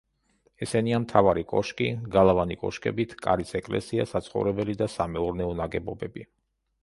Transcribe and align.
ესენია: 0.65 0.99
მთავარი 1.01 1.43
კოშკი, 1.51 1.89
გალავანი 2.15 2.57
კოშკებით, 2.63 3.13
კარის 3.27 3.53
ეკლესია, 3.61 4.05
საცხოვრებელი 4.15 4.77
და 4.81 4.87
სამეურნეო 4.97 5.53
ნაგებობები. 5.63 6.27